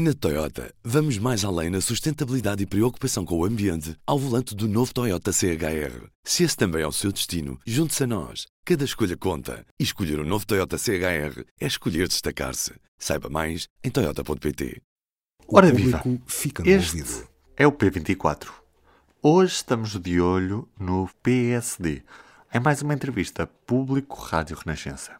[0.00, 4.68] Na Toyota, vamos mais além na sustentabilidade e preocupação com o ambiente ao volante do
[4.68, 6.06] novo Toyota CHR.
[6.22, 8.46] Se esse também é o seu destino, junte-se a nós.
[8.64, 9.66] Cada escolha conta.
[9.76, 12.74] E escolher o um novo Toyota CHR é escolher destacar-se.
[12.96, 14.80] Saiba mais em Toyota.pt.
[15.48, 16.00] Ora viva!
[16.26, 17.28] Fica no Este ouvido.
[17.56, 18.50] é o P24.
[19.20, 22.04] Hoje estamos de olho no PSD.
[22.52, 25.16] É mais uma entrevista público Rádio Renascença.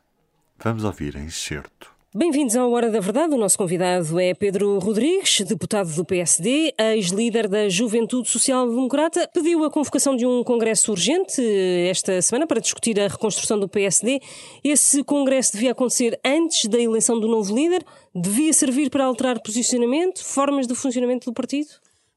[0.57, 1.98] Vamos ouvir em excerto.
[2.15, 3.35] Bem-vindos à Hora da Verdade.
[3.35, 9.29] O nosso convidado é Pedro Rodrigues, deputado do PSD, ex-líder da Juventude Social Democrata.
[9.35, 11.43] Pediu a convocação de um congresso urgente
[11.87, 14.21] esta semana para discutir a reconstrução do PSD.
[14.65, 17.85] Esse congresso devia acontecer antes da eleição do novo líder?
[18.15, 21.69] Devia servir para alterar posicionamento, formas de funcionamento do partido?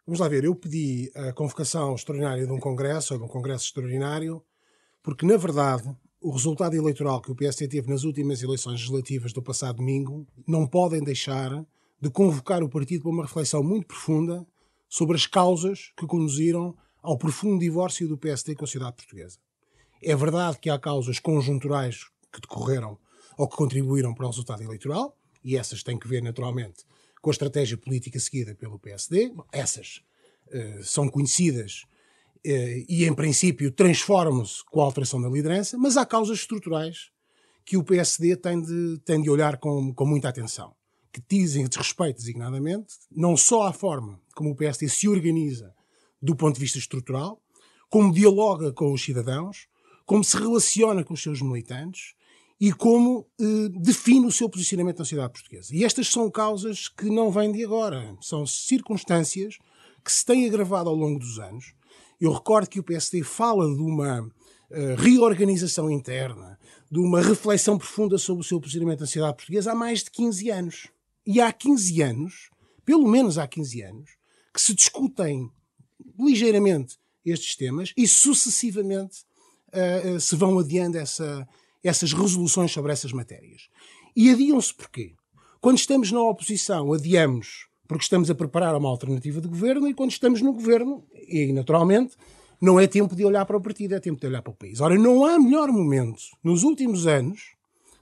[0.08, 3.66] Vamos lá ver, eu pedi a convocação extraordinária de um congresso, ou de um congresso
[3.66, 4.42] extraordinário,
[5.04, 5.84] porque, na verdade,
[6.22, 10.68] o resultado eleitoral que o PSD teve nas últimas eleições legislativas do passado domingo não
[10.68, 11.66] podem deixar
[12.00, 14.46] de convocar o partido para uma reflexão muito profunda
[14.88, 19.40] sobre as causas que conduziram ao profundo divórcio do PSD com a sociedade portuguesa.
[20.04, 23.00] É verdade que há causas conjunturais que decorreram
[23.36, 26.86] ou que contribuíram para o resultado eleitoral, e essas têm que ver, naturalmente,
[27.20, 29.34] com a estratégia política seguida pelo PSD.
[29.52, 30.04] Essas
[30.48, 31.86] uh, são conhecidas
[32.44, 37.12] e, em princípio, transformam-se com a alteração da liderança, mas há causas estruturais
[37.66, 40.74] que o PSD tem de, tem de olhar com, com muita atenção,
[41.12, 45.74] que dizem de respeito, designadamente, não só à forma como o PSD se organiza
[46.22, 47.42] do ponto de vista estrutural,
[47.90, 49.68] como dialoga com os cidadãos,
[50.06, 52.14] como se relaciona com os seus militantes
[52.60, 55.76] e como eh, define o seu posicionamento na sociedade portuguesa.
[55.76, 59.58] E estas são causas que não vêm de agora, são circunstâncias
[60.04, 61.74] que se têm agravado ao longo dos anos
[62.22, 68.16] eu recordo que o PSD fala de uma uh, reorganização interna, de uma reflexão profunda
[68.20, 70.88] sobre o seu posicionamento na sociedade portuguesa há mais de 15 anos.
[71.26, 72.52] E há 15 anos,
[72.86, 74.12] pelo menos há 15 anos,
[74.54, 75.50] que se discutem
[76.20, 79.24] ligeiramente estes temas e sucessivamente
[79.74, 81.48] uh, uh, se vão adiando essa,
[81.84, 83.68] essas resoluções sobre essas matérias.
[84.16, 85.16] E adiam-se porquê?
[85.60, 90.12] Quando estamos na oposição, adiamos porque estamos a preparar uma alternativa de governo e quando
[90.12, 92.16] estamos no governo, e naturalmente,
[92.62, 94.80] não é tempo de olhar para o partido, é tempo de olhar para o país.
[94.80, 97.54] Ora, não há melhor momento nos últimos anos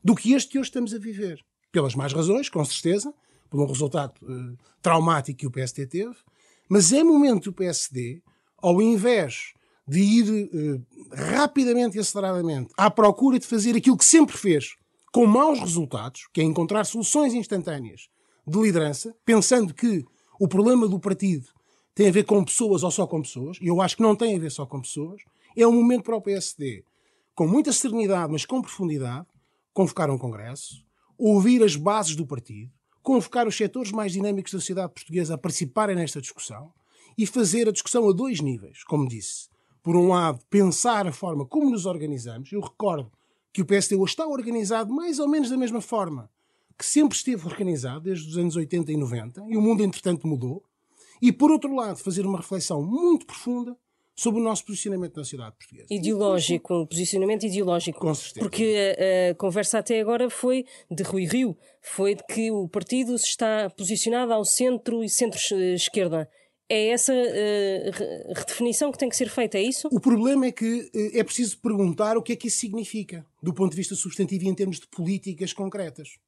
[0.04, 1.44] do que este que hoje estamos a viver.
[1.72, 3.12] Pelas mais razões, com certeza,
[3.50, 6.16] por um resultado uh, traumático que o PSD teve,
[6.70, 8.22] mas é momento do PSD,
[8.60, 9.54] ao invés
[9.88, 14.76] de ir uh, rapidamente e aceleradamente à procura de fazer aquilo que sempre fez,
[15.12, 18.08] com maus resultados, que é encontrar soluções instantâneas
[18.50, 20.06] de liderança, pensando que
[20.40, 21.48] o problema do partido
[21.94, 24.36] tem a ver com pessoas ou só com pessoas, e eu acho que não tem
[24.36, 25.22] a ver só com pessoas,
[25.56, 26.84] é um momento para o PSD,
[27.36, 29.28] com muita serenidade, mas com profundidade,
[29.74, 30.84] convocar um congresso,
[31.18, 32.72] ouvir as bases do partido,
[33.02, 36.72] convocar os setores mais dinâmicos da sociedade portuguesa a participarem nesta discussão
[37.18, 39.50] e fazer a discussão a dois níveis, como disse.
[39.84, 42.52] Por um lado, pensar a forma como nos organizamos.
[42.52, 43.12] Eu recordo
[43.52, 46.30] que o PSD hoje está organizado mais ou menos da mesma forma
[46.80, 50.64] que sempre esteve organizado desde os anos 80 e 90, e o mundo, entretanto, mudou.
[51.22, 53.76] E, por outro lado, fazer uma reflexão muito profunda
[54.16, 55.88] sobre o nosso posicionamento na sociedade portuguesa.
[55.90, 58.00] Ideológico, um posicionamento ideológico.
[58.00, 58.40] Com certeza.
[58.40, 63.14] Porque a, a, conversa até agora foi de Rui Rio, foi de que o partido
[63.16, 66.30] está posicionado ao centro e centro-esquerda.
[66.70, 69.90] É essa uh, redefinição que tem que ser feita, é isso?
[69.92, 73.54] O problema é que uh, é preciso perguntar o que é que isso significa, do
[73.54, 76.20] ponto de vista substantivo e em termos de políticas concretas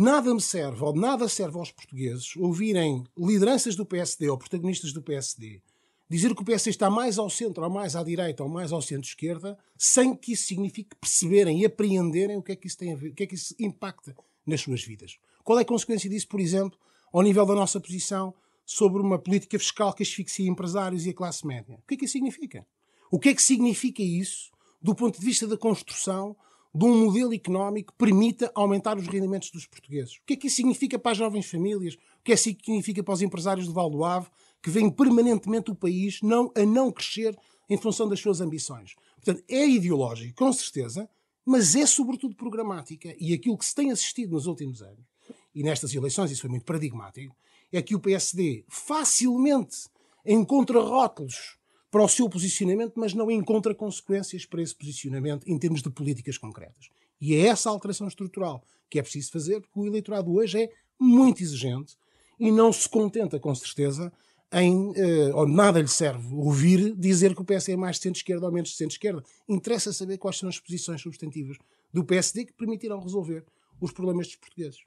[0.00, 5.02] nada me serve, ou nada serve aos portugueses ouvirem lideranças do PSD ou protagonistas do
[5.02, 5.60] PSD
[6.08, 8.82] dizer que o PSD está mais ao centro, ou mais à direita, ou mais ao
[8.82, 12.96] centro-esquerda, sem que isso signifique perceberem e apreenderem o que é que isso tem a
[12.96, 14.14] ver, o que é que isso impacta
[14.46, 15.18] nas suas vidas.
[15.42, 16.78] Qual é a consequência disso, por exemplo,
[17.12, 18.34] ao nível da nossa posição
[18.64, 21.78] sobre uma política fiscal que asfixia empresários e a classe média?
[21.82, 22.66] O que é que isso significa?
[23.10, 26.36] O que é que significa isso do ponto de vista da construção
[26.74, 30.16] de um modelo económico que permita aumentar os rendimentos dos portugueses.
[30.16, 31.94] O que é que isso significa para as jovens famílias?
[31.94, 34.26] O que é que isso significa para os empresários do Ave,
[34.60, 37.38] que veem permanentemente o país não, a não crescer
[37.70, 38.96] em função das suas ambições?
[39.14, 41.08] Portanto, é ideológico, com certeza,
[41.46, 43.14] mas é sobretudo programática.
[43.20, 45.06] E aquilo que se tem assistido nos últimos anos,
[45.54, 47.36] e nestas eleições isso foi muito paradigmático,
[47.72, 49.88] é que o PSD facilmente
[50.26, 51.56] encontra rótulos
[51.94, 56.36] para o seu posicionamento, mas não encontra consequências para esse posicionamento em termos de políticas
[56.36, 56.88] concretas.
[57.20, 61.40] E é essa alteração estrutural que é preciso fazer, porque o eleitorado hoje é muito
[61.40, 61.96] exigente
[62.36, 64.12] e não se contenta, com certeza,
[64.52, 68.44] em, uh, ou nada lhe serve ouvir dizer que o PS é mais de centro-esquerda
[68.44, 69.22] ou menos de centro-esquerda.
[69.48, 71.58] Interessa saber quais são as posições substantivas
[71.92, 73.44] do PSD que permitirão resolver
[73.80, 74.80] os problemas dos portugueses.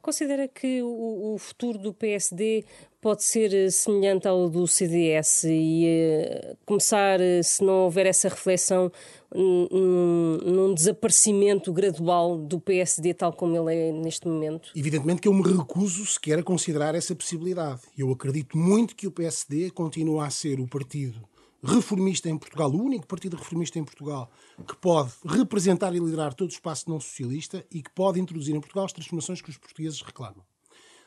[0.00, 2.64] Considera que o, o futuro do PSD
[3.00, 8.28] pode ser eh, semelhante ao do CDS e uh, começar, eh, se não houver essa
[8.28, 8.90] reflexão,
[9.34, 14.70] num, num, desaparecimento gradual do PSD tal como ele é neste momento?
[14.76, 17.80] Evidentemente que eu me recuso sequer a considerar essa possibilidade.
[17.96, 21.20] Eu acredito muito que o PSD continua a ser o partido
[21.64, 24.30] reformista em Portugal, o único partido reformista em Portugal
[24.68, 28.60] que pode representar e liderar todo o espaço não socialista e que pode introduzir em
[28.60, 30.44] Portugal as transformações que os portugueses reclamam.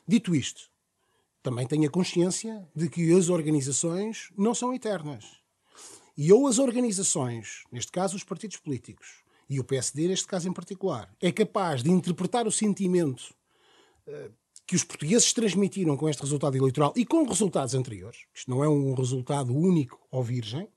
[0.08, 0.70] Dito isto,
[1.44, 5.26] também tenho a consciência de que as organizações não são eternas.
[6.18, 10.54] E ou as organizações, neste caso os partidos políticos, e o PSD neste caso em
[10.54, 13.34] particular, é capaz de interpretar o sentimento
[14.08, 14.32] uh,
[14.68, 18.68] que os portugueses transmitiram com este resultado eleitoral e com resultados anteriores, isto não é
[18.68, 20.68] um resultado único ou virgem,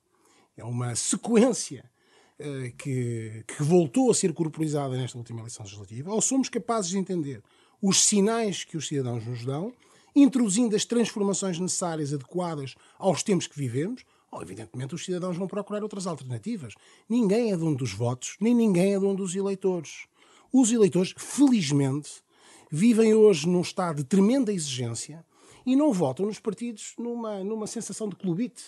[0.57, 1.91] é uma sequência
[2.39, 6.99] uh, que, que voltou a ser corporizada nesta última eleição legislativa, ou somos capazes de
[6.99, 7.43] entender
[7.83, 9.73] os sinais que os cidadãos nos dão,
[10.15, 15.83] introduzindo as transformações necessárias, adequadas aos tempos que vivemos, ou evidentemente os cidadãos vão procurar
[15.83, 16.75] outras alternativas.
[17.09, 20.07] Ninguém é dono dos votos, nem ninguém é dono dos eleitores.
[20.53, 22.23] Os eleitores, felizmente,
[22.71, 25.25] vivem hoje num estado de tremenda exigência
[25.67, 28.63] e não votam nos partidos numa, numa sensação de clubite.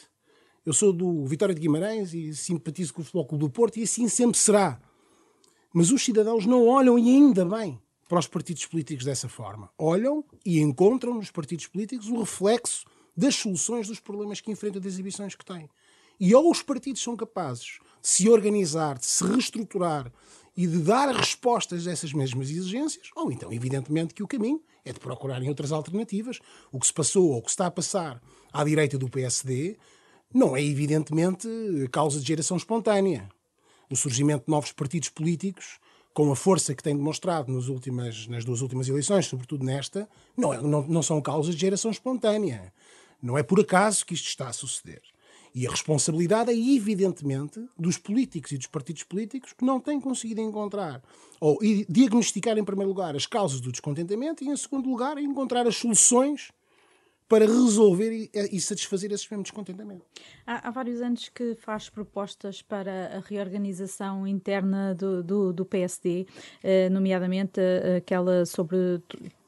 [0.67, 3.85] Eu sou do Vitória de Guimarães e simpatizo com o Futebol Clube do Porto e
[3.85, 4.81] assim sempre será.
[5.73, 9.71] Mas os cidadãos não olham, e ainda bem, para os partidos políticos dessa forma.
[9.79, 12.85] Olham e encontram nos partidos políticos o reflexo
[13.17, 15.69] das soluções dos problemas que enfrentam, das exibições que têm.
[16.21, 20.13] E ou os partidos são capazes se organizar, de se reestruturar
[20.57, 24.93] e de dar respostas a essas mesmas exigências, ou então, evidentemente, que o caminho é
[24.93, 26.41] de procurarem outras alternativas.
[26.71, 28.21] O que se passou ou o que está a passar
[28.53, 29.77] à direita do PSD
[30.35, 31.49] não é, evidentemente,
[31.91, 33.29] causa de geração espontânea.
[33.91, 35.79] O surgimento de novos partidos políticos,
[36.15, 40.53] com a força que têm demonstrado nas, últimas, nas duas últimas eleições, sobretudo nesta, não,
[40.53, 42.73] é, não, não são causas de geração espontânea.
[43.23, 45.03] Não é por acaso que isto está a suceder.
[45.55, 50.41] E a responsabilidade é, evidentemente, dos políticos e dos partidos políticos que não têm conseguido
[50.41, 51.03] encontrar
[51.39, 51.59] ou
[51.89, 56.51] diagnosticar, em primeiro lugar, as causas do descontentamento e, em segundo lugar, encontrar as soluções
[57.29, 60.05] para resolver e, satisfazer esse mesmo descontentamento.
[60.47, 66.27] Há, há, vários anos que faz propostas para a reorganização interna do, do, do PSD,
[66.63, 69.01] eh, nomeadamente eh, aquela sobre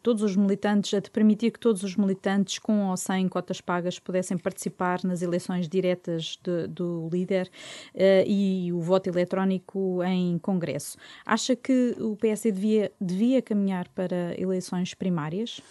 [0.04, 3.98] todos os militantes, a de permitir que todos os militantes, com ou sem cotas pagas,
[3.98, 7.50] pudessem participar nas eleições diretas de, do líder
[7.94, 10.98] uh, e o voto eletrónico em Congresso.
[11.24, 15.62] Acha que o PSD devia, devia caminhar para eleições primárias?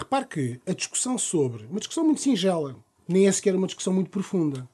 [0.00, 2.76] Repare que a discussão sobre, uma discussão muito singela,
[3.06, 4.68] nem é sequer uma discussão muito profunda,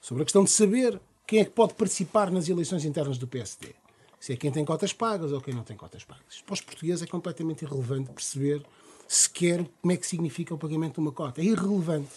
[0.00, 3.74] sobre a questão de saber quem é que pode participar nas eleições internas do PSD
[4.20, 6.42] se é quem tem cotas pagas ou quem não tem cotas pagas.
[6.44, 8.62] Para os portugueses é completamente irrelevante perceber
[9.08, 11.40] sequer como é que significa o pagamento de uma cota.
[11.40, 12.10] É irrelevante.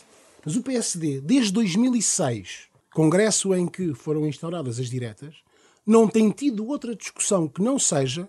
[0.46, 5.36] Mas o PSD, desde 2006, congresso em que foram instauradas as diretas,
[5.86, 8.28] não tem tido outra discussão que não seja,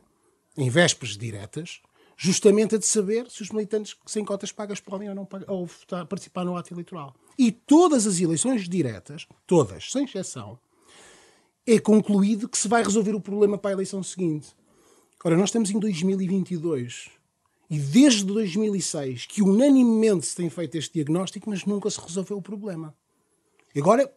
[0.57, 1.81] em vésperas diretas,
[2.17, 5.69] justamente a de saber se os militantes sem cotas pagas podem ou não ou
[6.07, 7.15] participar no ato eleitoral.
[7.39, 10.59] E todas as eleições diretas, todas, sem exceção,
[11.67, 14.49] é concluído que se vai resolver o problema para a eleição seguinte.
[15.25, 17.09] Ora, nós estamos em 2022
[17.71, 22.43] e desde 2006 que unanimemente se tem feito este diagnóstico, mas nunca se resolveu o
[22.43, 22.95] problema.
[23.75, 24.13] Agora,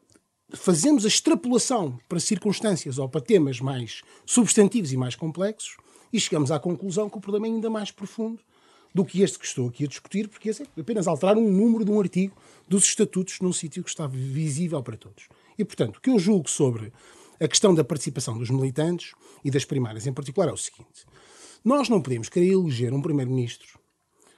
[0.53, 5.77] fazemos a extrapolação para circunstâncias ou para temas mais substantivos e mais complexos
[6.11, 8.39] e chegamos à conclusão que o problema é ainda mais profundo
[8.93, 11.85] do que este que estou aqui a discutir, porque esse é apenas alterar um número
[11.85, 12.35] de um artigo
[12.67, 15.27] dos estatutos num sítio que está visível para todos.
[15.57, 16.91] E, portanto, o que eu julgo sobre
[17.39, 21.05] a questão da participação dos militantes e das primárias em particular é o seguinte:
[21.63, 23.79] nós não podemos querer eleger um primeiro-ministro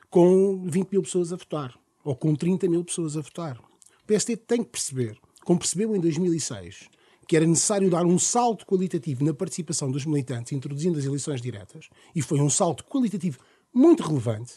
[0.09, 3.57] com 20 mil pessoas a votar ou com 30 mil pessoas a votar.
[3.57, 6.89] O PSD tem que perceber, como percebeu em 2006,
[7.29, 11.87] que era necessário dar um salto qualitativo na participação dos militantes, introduzindo as eleições diretas,
[12.15, 13.37] e foi um salto qualitativo
[13.71, 14.55] muito relevante,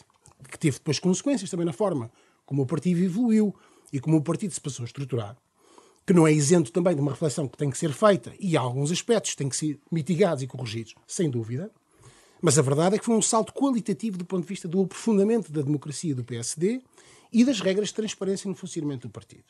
[0.49, 2.11] que teve depois consequências também na forma
[2.47, 3.53] como o partido evoluiu
[3.91, 5.37] e como o partido se passou a estruturar
[6.03, 8.59] que não é isento também de uma reflexão que tem que ser feita e há
[8.59, 11.71] alguns aspectos têm que ser mitigados e corrigidos, sem dúvida.
[12.41, 15.49] Mas a verdade é que foi um salto qualitativo do ponto de vista do aprofundamento
[15.51, 16.81] da democracia do PSD
[17.31, 19.45] e das regras de transparência no funcionamento do partido.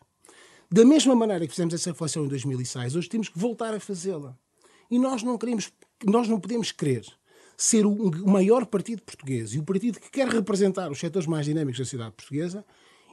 [0.73, 4.35] Da mesma maneira que fizemos essa reflexão em 2006, hoje temos que voltar a fazê-la.
[4.89, 5.71] E nós não queremos,
[6.03, 7.05] nós não podemos querer
[7.55, 11.77] ser o maior partido português e o partido que quer representar os setores mais dinâmicos
[11.77, 12.65] da sociedade portuguesa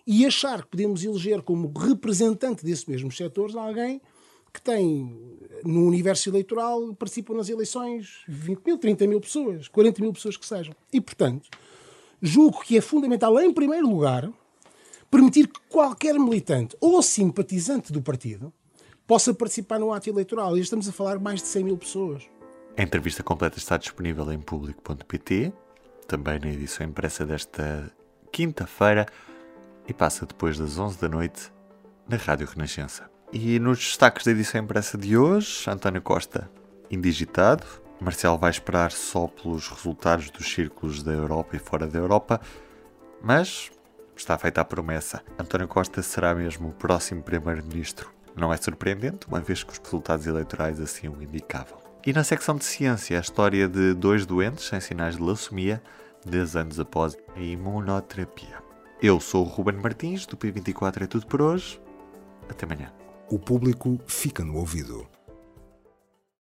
[0.07, 4.01] e achar que podemos eleger como representante desses mesmos setores alguém
[4.55, 5.15] que tem,
[5.63, 10.47] no universo eleitoral, participam nas eleições 20 mil, 30 mil pessoas, 40 mil pessoas que
[10.47, 10.75] sejam.
[10.91, 11.51] E, portanto,
[12.23, 14.33] julgo que é fundamental, em primeiro lugar,
[15.11, 18.53] permitir que qualquer militante ou simpatizante do partido
[19.07, 20.57] possa participar no ato eleitoral.
[20.57, 22.23] E estamos a falar de mais de 100 mil pessoas.
[22.77, 25.53] A entrevista completa está disponível em público.pt,
[26.07, 27.93] também na edição impressa desta
[28.31, 29.07] quinta-feira
[29.89, 31.53] e passa depois das 11 da noite
[32.09, 33.11] na Rádio Renascença.
[33.33, 36.51] E nos destaques da edição impressa de hoje, António Costa
[36.91, 37.65] indigitado,
[38.01, 42.41] Marcelo vai esperar só pelos resultados dos círculos da Europa e fora da Europa,
[43.23, 43.71] mas
[44.21, 45.23] está feita a promessa.
[45.39, 48.11] António Costa será mesmo o próximo Primeiro-Ministro.
[48.37, 51.79] Não é surpreendente, uma vez que os resultados eleitorais assim o indicavam.
[52.07, 55.83] E na secção de ciência, a história de dois doentes sem sinais de leucemia,
[56.25, 58.63] 10 anos após a imunoterapia.
[59.03, 61.81] Eu sou o Ruben Martins, do P24 é tudo por hoje.
[62.49, 62.93] Até amanhã.
[63.31, 65.07] O público fica no ouvido.